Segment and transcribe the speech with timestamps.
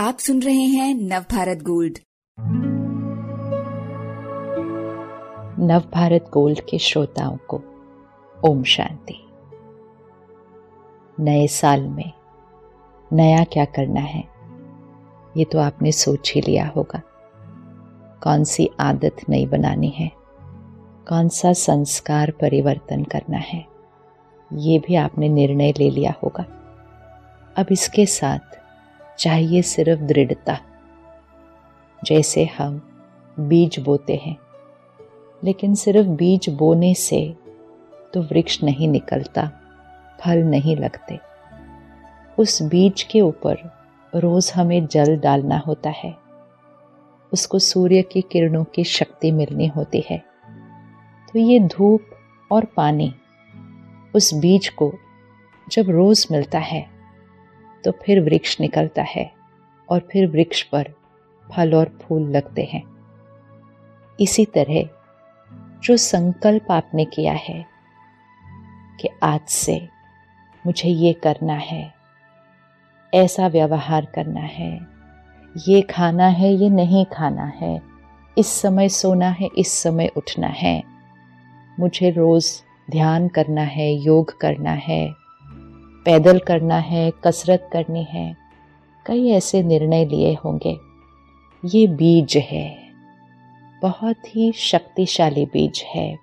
[0.00, 1.98] आप सुन रहे हैं नवभारत गोल्ड।
[5.60, 7.56] नवभारत गोल्ड के श्रोताओं को
[8.48, 9.16] ओम शांति।
[11.18, 12.12] नए साल में
[13.10, 14.24] नया क्या करना है,
[15.36, 17.00] ये तो आपने सोच ही लिया होगा।
[18.22, 20.10] कौन सी आदत नई बनानी है,
[21.08, 23.64] कौन सा संस्कार परिवर्तन करना है,
[24.50, 26.44] ये भी आपने निर्णय ले लिया होगा।
[27.56, 28.49] अब इसके साथ
[29.20, 30.58] चाहिए सिर्फ़ दृढ़ता,
[32.04, 32.80] जैसे हम
[33.38, 34.36] बीज बोते हैं।
[35.44, 37.36] लेकिन सिर्फ़ बीज बोने से
[38.14, 39.50] तो वृक्ष नहीं निकलता,
[40.20, 41.18] फल नहीं लगते।
[42.38, 43.56] उस बीज के ऊपर
[44.14, 46.14] रोज हमें जल डालना होता है।
[47.32, 50.18] उसको सूर्य की किरणों की शक्ति मिलनी होती है।
[51.32, 52.00] तो ये धूप
[52.52, 53.14] और पानी
[54.14, 54.92] उस बीज को
[55.68, 56.99] जब रोज मिलता है
[57.84, 59.30] तो फिर वृक्ष निकलता है
[59.88, 60.92] और फिर वृक्ष पर
[61.56, 62.82] फल और फूल लगते हैं।
[64.20, 64.82] इसी तरह,
[65.82, 67.64] जो संकल्प आपने किया है
[69.00, 69.88] कि आज से
[70.66, 71.94] मुझे ये करना है,
[73.14, 74.86] ऐसा व्यवहार करना है,
[75.68, 77.80] ये खाना है, ये नहीं खाना है,
[78.38, 80.82] इस समय सोना है, इस समय उठना है,
[81.80, 85.19] मुझे रोज़ ध्यान करना है, योग करना है
[86.10, 88.36] पैदल करना है, कसरत करनी है,
[89.06, 90.78] कई ऐसे निर्णय लिए होंगे।
[91.64, 92.92] ये बीज है,
[93.82, 96.18] बहुत ही शक्तिशाली बीज है।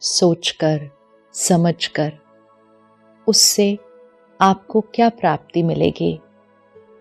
[0.00, 0.90] सोचकर,
[1.32, 2.12] समझकर,
[3.28, 3.78] उससे
[4.40, 6.20] आपको क्या प्राप्ति मिलेगी?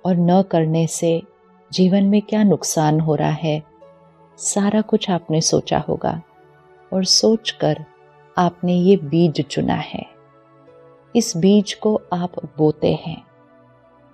[0.05, 1.21] और न करने से
[1.71, 3.63] जीवन में क्या नुकसान हो रहा है?
[4.37, 6.21] सारा कुछ आपने सोचा होगा,
[6.93, 7.85] और सोचकर
[8.37, 10.12] आपने ये बीज चुना है।
[11.15, 13.21] इस बीज को आप बोते हैं।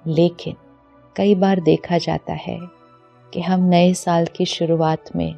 [0.06, 0.56] लेकिन
[1.16, 2.60] कई बार देखा जाता है
[3.34, 5.36] कि हम नए साल की शुरुआत में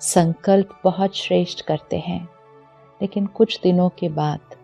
[0.00, 2.22] संकल्प बहुत श्रेष्ठ करते हैं,
[3.00, 4.54] लेकिन कुछ दिनों के बाद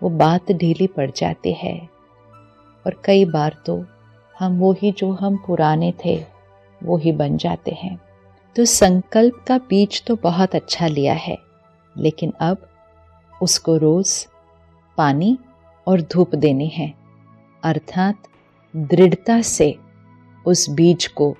[0.00, 1.76] वो बात ढीली पड़ जाती है।
[2.86, 3.84] और कई बार तो
[4.34, 6.16] हम वो ही जो हम पुराने थे,
[6.80, 7.98] वो ही बन जाते हैं।
[8.56, 11.38] तो संकल्प का बीज तो बहुत अच्छा लिया है,
[11.96, 12.66] लेकिन अब
[13.32, 14.26] उसको रोज
[14.98, 15.36] पानी
[15.86, 16.94] और धूप देनी है।
[17.64, 18.22] अर्थात
[18.76, 19.78] दृढ़ता से
[20.46, 21.36] उस बीज को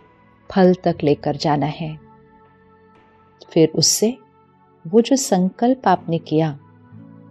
[0.50, 1.98] फल तक लेकर जाना है।
[3.52, 4.18] फिर उससे
[4.86, 6.58] वो जो संकल्प आपने किया,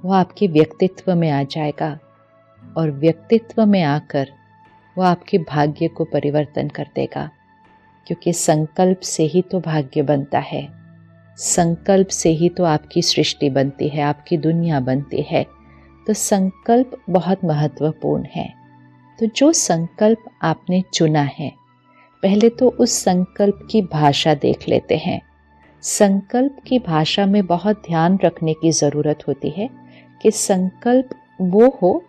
[0.06, 2.00] वो आपके व्यक्तित्व में आ जाएगा
[2.78, 4.30] और व्यक्तित्व में आकर
[4.98, 7.30] वो आपके भाग्य को परिवर्तन कर देगा।
[8.08, 10.74] क्योंकि संकल्प से ही तो भाग्य बनता है।
[11.38, 15.46] संकल्प से ही तो आपकी सृष्टि बनती है, आपकी दुनिया बनती है।
[16.08, 18.54] तो संकल्प बहुत महत्वपूर्ण है।
[19.20, 21.52] तो जो संकल्प आपने चुना है,
[22.24, 25.22] पहले तो उस संकल्प की भाषा देख लेते हैं।
[25.82, 29.70] संकल्प की भाषा में बहुत ध्यान रखने की ज़रूरत होती है
[30.22, 31.10] कि संकल्प
[31.42, 32.04] वो हो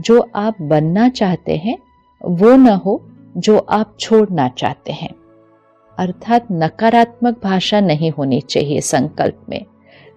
[0.00, 1.78] जो आप बनना चाहते हैं,
[2.24, 3.00] वो न हो
[3.36, 5.10] जो आप छोड़ना चाहते हैं।
[5.98, 9.64] अर्थात नकारात्मक भाषा नहीं होनी चाहिए संकल्प में।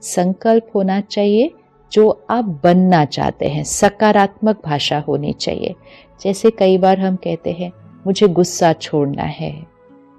[0.02, 1.52] संकल्प होना चाहिए
[1.92, 5.75] जो आप बनना चाहते हैं, सकारात्मक भाषा होनी चाहिए।
[6.22, 7.72] जैसे कई बार हम कहते हैं,
[8.08, 9.68] मुझे गुस्सा छोड़ना है,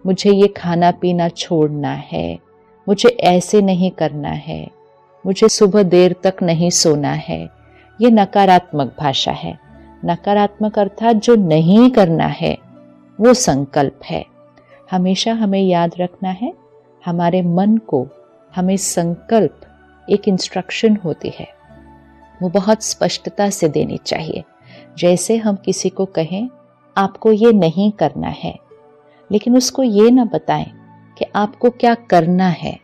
[0.07, 2.39] मुझे ये खाना पीना छोड़ना है,
[2.89, 4.69] मुझे ऐसे नहीं करना है,
[5.27, 7.49] मुझे सुबह देर तक नहीं सोना है।
[8.01, 9.59] ये नकारात्मक भाषा है।
[10.05, 12.57] नकारात्मक अर्थात जो नहीं करना है,
[13.21, 14.25] वो संकल्प है।
[14.91, 16.55] हमेशा हमें याद रखना है,
[17.07, 18.07] हमारे मन को,
[18.57, 19.61] हमें संकल्प,
[20.11, 21.58] एक इंस्ट्रक्शन होती है।
[22.43, 24.45] वो बहुत स्पष्टता से देनी चाहिए।
[24.99, 26.49] जैसे हम किसी को कहें,
[26.97, 28.59] आपको ये नहीं करना है।
[29.33, 30.73] लेकिन उसको ये ना बताएँ
[31.19, 32.79] कि आपको क्या करना है।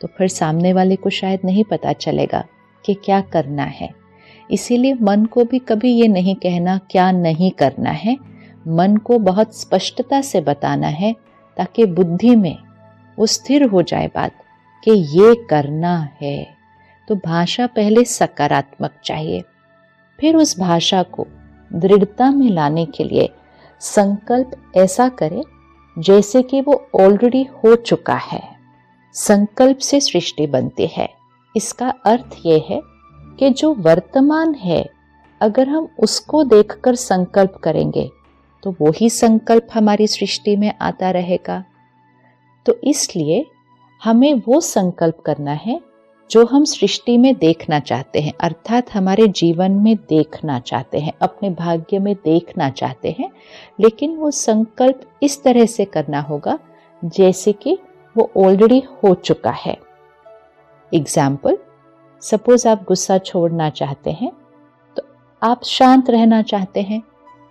[0.00, 2.44] तो फिर सामने वाले को शायद नहीं पता चलेगा
[2.84, 3.90] कि क्या करना है।
[4.50, 8.18] इसीलिए मन को भी कभी ये नहीं कहना क्या नहीं करना है।
[8.68, 11.16] मन को बहुत स्पष्टता से बताना है
[11.56, 12.58] ताकि बुद्धि में
[13.18, 14.32] वो स्थिर हो जाए बात
[14.84, 16.53] कि ये करना है।
[17.08, 19.42] तो भाषा पहले सकारात्मक चाहिए।
[20.18, 21.26] फिर उस भाषा को
[21.70, 23.28] दृढ़ता में लाने के लिए
[23.80, 25.42] संकल्प ऐसा करें
[25.96, 28.42] जैसे कि वो ऑलरेडी हो चुका है।
[29.14, 31.08] संकल्प से सृष्टि बनती है।
[31.54, 32.80] इसका अर्थ ये है
[33.38, 34.84] कि जो वर्तमान है,
[35.40, 38.10] अगर हम उसको देखकर संकल्प करेंगे
[38.62, 41.62] तो वही संकल्प हमारी सृष्टि में आता रहेगा।
[42.66, 43.44] तो इसलिए
[44.02, 45.80] हमें वो संकल्प करना है
[46.34, 51.50] जो हम सृष्टि में देखना चाहते हैं, अर्थात हमारे जीवन में देखना चाहते हैं, अपने
[51.52, 53.30] भाग्य में देखना चाहते हैं,
[53.80, 56.58] लेकिन वो संकल्प इस तरह से करना होगा,
[57.02, 57.76] जैसे कि
[58.16, 59.76] वो ऑलरेडी हो चुका है।
[60.92, 61.58] एग्ज़ाम्पल
[62.22, 64.32] सपोज़ आप गुस्सा छोड़ना चाहते हैं
[64.96, 65.02] तो
[65.42, 67.00] आप शांत रहना चाहते हैं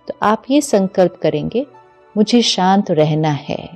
[0.08, 1.66] तो आप ये संकल्प करेंगे,
[2.16, 3.68] मुझे शांत रहना है,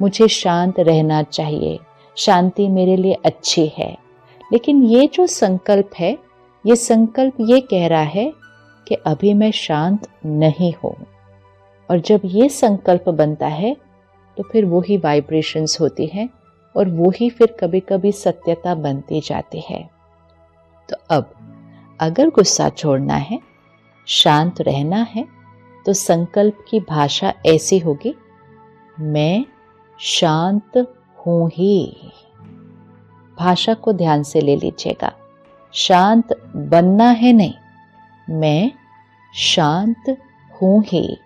[0.00, 1.78] मुझे शांत रहना चाहिए,
[2.16, 3.96] शांति मेरे लिए अच्छी है।
[4.52, 6.16] लेकिन ये जो संकल्प है,
[6.64, 8.32] ये संकल्प ये कह रहा है
[8.86, 10.94] कि अभी मैं शांत नहीं हूँ।
[11.88, 13.74] और जब ये संकल्प बनता है
[14.36, 16.28] तो फिर वही वाइब्रेशंस होती हैं
[16.74, 19.88] और वो ही फिर कभी कभी सत्यता बनती जाती है।
[20.88, 21.30] तो अब,
[22.00, 23.38] अगर गुस्सा छोड़ना है,
[24.06, 25.26] शांत रहना है
[25.86, 28.14] तो संकल्प की भाषा ऐसी होगी,
[29.00, 29.44] मैं
[29.98, 30.76] शांत
[31.18, 32.12] हूँ ही।
[33.38, 35.12] भाषा को ध्यान से ले लीजिएगा।
[35.72, 37.54] शांत बनना है नहीं।
[38.30, 38.72] मैं
[39.34, 40.16] शांत
[40.62, 41.18] हूँ ही।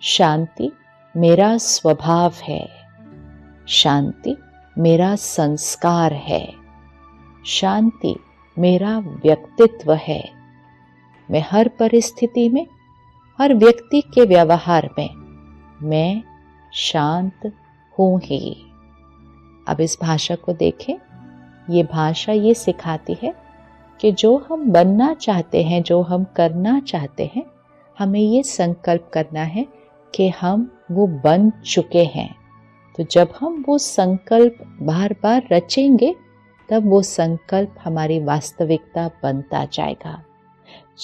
[0.00, 0.72] शांति
[1.16, 2.68] मेरा स्वभाव है।
[3.68, 4.36] शांति
[4.78, 6.52] मेरा संस्कार है।
[7.46, 8.16] शांति
[8.58, 10.30] मेरा व्यक्तित्व है।
[11.30, 12.66] मैं हर परिस्थिति में,
[13.40, 15.10] हर व्यक्ति के व्यवहार में,
[15.82, 16.22] मैं
[16.72, 17.52] शांत
[17.98, 18.66] हूँ ही।
[19.66, 20.94] अब इस भाषा को देखें।
[21.70, 23.34] ये भाषा ये सिखाती है
[24.00, 27.44] कि जो हम बनना चाहते हैं, जो हम करना चाहते हैं,
[27.98, 29.66] हमें ये संकल्प करना है
[30.14, 32.34] कि हम वो बन चुके हैं।
[32.96, 36.14] तो जब हम वो संकल्प बार बार रचेंगे,
[36.68, 40.22] तब वो संकल्प हमारी वास्तविकता बनता जाएगा।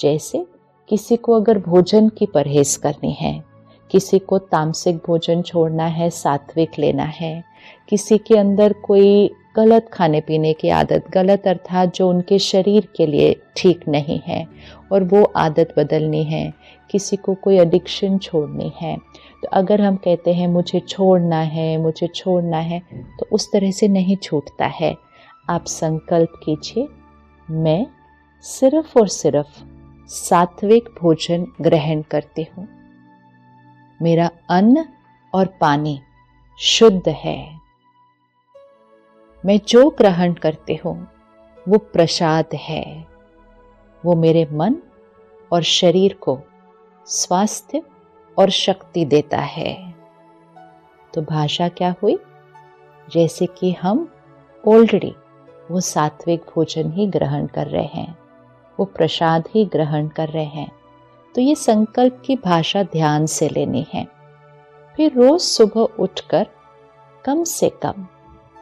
[0.01, 0.47] जैसे
[0.89, 3.43] किसी को अगर भोजन की परहेज करनी है,
[3.91, 7.43] किसी को तामसिक भोजन छोड़ना है, सात्विक लेना है
[7.89, 13.05] किसी के अंदर कोई गलत खाने पीने की आदत, गलत अर्थात जो उनके शरीर के
[13.05, 14.45] लिए ठीक नहीं है
[14.91, 16.53] और वो आदत बदलनी है,
[16.89, 18.95] किसी को कोई एडिक्शन छोड़नी है।
[19.43, 22.79] तो अगर हम कहते हैं, मुझे छोड़ना है, मुझे छोड़ना है
[23.19, 24.95] तो उस तरह से नहीं छूटता है।
[25.49, 26.87] आप संकल्प कीजिए,
[27.47, 27.85] मैं
[28.45, 29.63] सिर्फ़ और सिर्फ़
[30.09, 32.67] सात्विक भोजन ग्रहण करती हूँ।
[33.99, 34.85] मेरा अन्न
[35.33, 35.99] और पानी
[36.63, 37.59] शुद्ध है।
[39.45, 41.07] मैं जो ग्रहण करते हूँ,
[41.67, 43.07] वो प्रसाद है।
[44.05, 44.75] वो मेरे मन
[45.53, 46.39] और शरीर को
[47.05, 47.81] स्वास्थ्य
[48.39, 49.95] और शक्ति देता है।
[51.13, 52.19] तो भाषा क्या हुई?
[53.13, 54.13] जैसे कि हम
[54.67, 55.15] ऑलरेडी
[55.71, 58.17] वो सात्विक भोजन ही ग्रहण कर रहे हैं,
[58.79, 60.71] वो प्रसाद ही ग्रहण कर रहे हैं।
[61.35, 64.20] तो ये संकल्प की भाषा ध्यान से लेनी है।
[64.97, 66.47] फिर रोज सुबह उठकर
[67.25, 68.05] कम से कम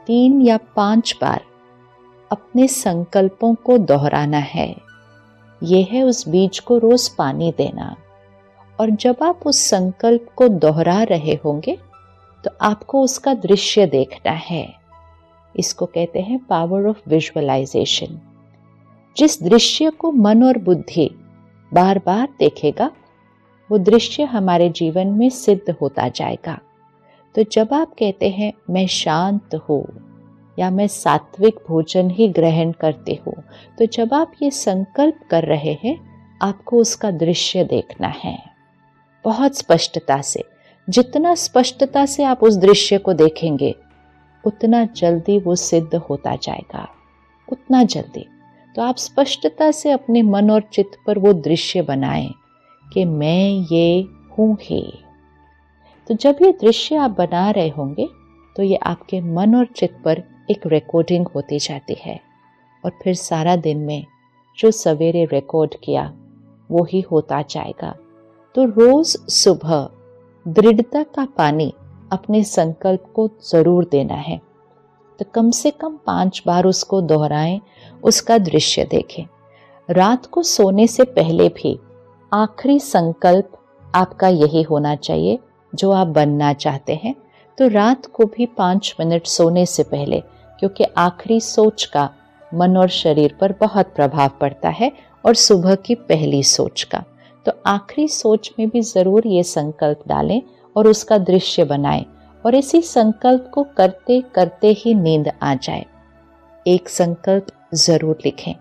[0.07, 1.41] तीन या पाँच बार
[2.31, 4.75] अपने संकल्पों को दोहराना है।
[5.61, 7.95] यह है उस बीज को रोज पानी देना।
[8.79, 11.77] और जब आप उस संकल्प को दोहरा रहे होंगे
[12.43, 14.67] तो आपको उसका दृश्य देखना है।
[15.55, 18.19] इसको कहते हैं पावर ऑफ़ विजुअलाइजेशन
[19.17, 21.09] जिस दृश्य को मन और बुद्धि
[21.71, 22.91] बार बार देखेगा
[23.69, 26.59] वो दृश्य हमारे जीवन में सिद्ध होता जाएगा।
[27.35, 29.85] तो जब आप कहते हैं, मैं शांत हूँ,
[30.57, 33.33] या मैं सात्विक भोजन ही ग्रहण करते हूँ
[33.79, 35.97] तो जब आप ये संकल्प कर रहे हैं,
[36.41, 38.37] आपको उसका दृश्य देखना है।
[39.25, 40.43] बहुत स्पष्टता से,
[40.87, 43.75] जितना स्पष्टता से आप उस दृश्य को देखेंगे,
[44.43, 46.87] उतना जल्दी वो सिद्ध होता जाएगा।
[47.47, 48.25] उतना जल्दी।
[48.75, 52.29] तो आप स्पष्टता से अपने मन और चित्त पर वो दृश्य बनाएँ।
[52.89, 54.01] कि मैं ये
[54.37, 54.81] हूँ ही।
[56.09, 58.07] तो जब ये दृश्य आप बना रहे होंगे
[58.55, 62.19] तो ये आपके मन और चित्त पर एक रिकॉर्डिंग होती जाती है।
[62.83, 64.05] और फिर सारा दिन में
[64.57, 66.11] जो सवेरे रिकॉर्ड किया,
[66.69, 67.95] वो ही होता जाएगा।
[68.55, 69.89] तो रोज सुबह
[70.45, 71.73] दृढ़ता का पानी
[72.11, 74.39] अपने संकल्प को ज़रूर देना है।
[75.19, 77.59] तो कम से कम पाँच बार उसको दोहराएँ,
[78.03, 79.25] उसका दृश्य देखें।
[79.89, 81.79] रात को सोने से पहले भी
[82.31, 83.51] आखिरी संकल्प
[83.95, 85.37] आपका यही होना चाहिए,
[85.73, 87.13] जो आप बनना चाहते हैं।
[87.57, 90.19] तो रात को भी पाँच मिनट सोने से पहले,
[90.59, 92.09] क्योंकि आखिरी सोच का
[92.51, 94.91] मन और शरीर पर बहुत प्रभाव पड़ता है,
[95.25, 97.03] और सुबह की पहली सोच का।
[97.45, 100.41] तो आखिरी सोच में भी ज़रूर ये संकल्प डालें
[100.75, 102.05] और उसका दृश्य बनाएँ,
[102.43, 105.85] और इसी संकल्प को करते करते ही नींद आ जाए।
[106.65, 108.53] एक संकल्प ज़रूर लिखें,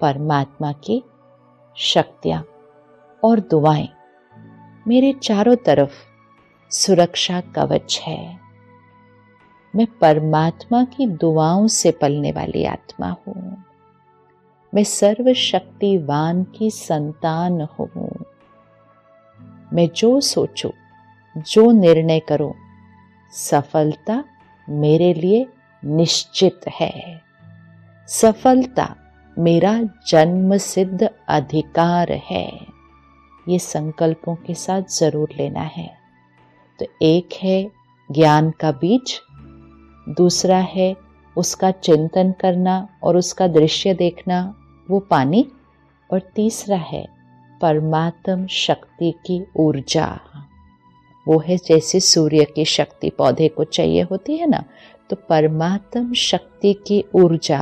[0.00, 1.02] परमात्मा की
[1.76, 2.44] शक्तियाँ।
[3.26, 3.88] और दुआएँ।
[4.88, 5.92] मेरे चारों तरफ़
[6.70, 8.38] सुरक्षा कवच है।
[9.76, 13.64] मैं परमात्मा की दुआओं से पलने वाली आत्मा हूँ।
[14.74, 18.24] मैं सर्वशक्तिवान की संतान हूँ।
[19.72, 20.70] मैं जो सोचूं,
[21.42, 22.54] जो निर्णय करूँ,
[23.32, 24.24] सफलता
[24.68, 25.46] मेरे लिए
[25.84, 27.22] निश्चित है।
[28.08, 28.96] सफलता
[29.38, 32.75] मेरा जन्म सिद्ध अधिकार है।
[33.46, 35.88] ये संकल्पों के साथ ज़रूर लेना है।
[36.78, 37.62] तो एक है
[38.10, 39.20] ज्ञान का बीज,
[40.10, 40.94] दूसरा है
[41.36, 44.54] उसका चिंतन करना और उसका दृश्य देखना,
[44.88, 45.46] वो पानी,
[46.10, 47.04] और तीसरा है
[47.60, 50.08] परमात्म शक्ति की ऊर्जा।
[51.26, 54.62] वो है जैसे सूर्य की शक्ति पौधे को चाहिए होती है ना
[55.10, 57.58] तो परमात्म शक्ति की ऊर्जा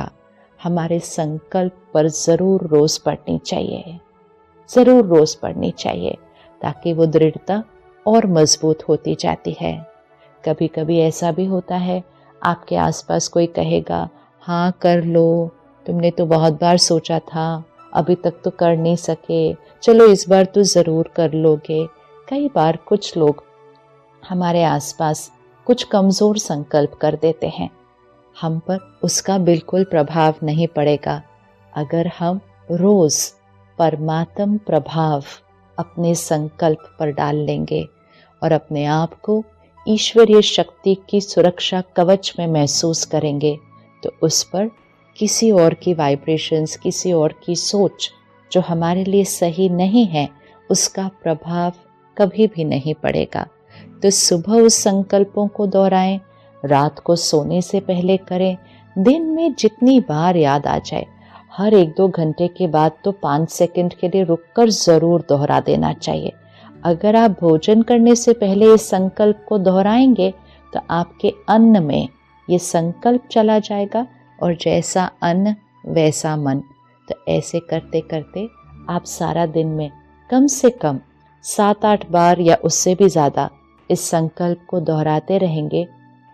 [0.59, 3.99] हमारे संकल्प पर ज़रूर रोज़ पढ़नी चाहिए।
[4.69, 6.17] ज़रूर रोज़ पढ़नी चाहिए,
[6.61, 7.63] ताकि वो दृढ़ता
[8.05, 9.75] और मज़बूत होती जाती है।
[10.43, 12.03] कभी कभी ऐसा भी होता है,
[12.41, 14.07] आपके आसपास कोई कहेगा
[14.43, 15.51] हाँ कर लो,
[15.85, 19.53] तुमने तो बहुत बार सोचा था, अभी तक तो कर नहीं सके,
[19.83, 21.85] चलो इस बार तो ज़रूर कर लोगे।
[22.27, 23.43] कई बार कुछ लोग
[24.23, 25.31] हमारे आसपास
[25.67, 27.69] कुछ कमज़ोर संकल्प कर देते हैं।
[28.35, 31.21] हम पर उसका बिल्कुल प्रभाव नहीं पड़ेगा।
[31.73, 32.39] अगर हम
[32.71, 33.19] रोज़
[33.77, 35.23] परमात्म प्रभाव
[35.79, 37.87] अपने संकल्प पर डाल लेंगे
[38.43, 39.43] और अपने आप को
[39.87, 43.57] ईश्वरीय शक्ति की सुरक्षा कवच में महसूस करेंगे
[44.03, 44.69] तो उस पर
[45.17, 48.11] किसी और की वाइब्रेशंस किसी और की सोच
[48.51, 50.29] जो हमारे लिए सही नहीं है,
[50.69, 51.73] उसका प्रभाव
[52.17, 53.47] कभी भी नहीं पड़ेगा।
[54.03, 56.19] तो सुबह उस संकल्पों को दोहराएँ,
[56.65, 58.57] रात को सोने से पहले करें,
[58.97, 61.05] दिन में जितनी बार याद आ जाए
[61.55, 65.91] हर एक दो घंटे के बाद तो पाँच सेकंड के लिए रुककर ज़रूर दोहरा देना
[65.93, 66.31] चाहिए।
[66.85, 70.33] अगर आप भोजन करने से पहले इस संकल्प को दोहराएँगे
[70.73, 72.07] तो आपके अन्न में
[72.47, 74.05] ये संकल्प चला जाएगा
[74.39, 75.55] और जैसा अन्न,
[75.87, 76.61] वैसा मन।
[77.07, 78.47] तो ऐसे करते करते
[78.89, 79.89] आप सारा दिन में
[80.29, 80.99] कम से कम
[81.43, 83.49] सात आठ बार या उससे भी ज़्यादा
[83.89, 85.87] इस संकल्प को दोहराते रहेंगे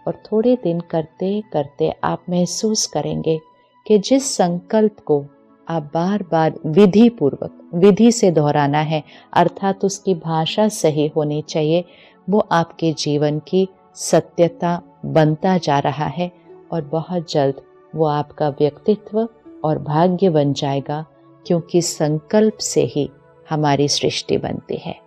[0.06, 3.40] और थोड़े दिन करते करते आप महसूस करेंगे
[3.88, 5.26] कि जिस संकल्प को
[5.70, 11.86] आप बार बार विधि पूर्वक विधि से दोहराना है, अर्थात उसकी भाषा सही होनी चाहिए,
[12.30, 16.32] वो आपके जीवन की सत्यता बनता जा रहा है
[16.72, 17.62] और बहुत जल्द
[17.96, 19.28] वो आपका व्यक्तित्व
[19.64, 21.06] और भाग्य बन जाएगा,
[21.48, 23.10] क्योंकि संकल्प से ही
[23.50, 25.00] हमारी सृष्टि बनती है।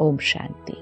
[0.00, 0.81] ओम शांति।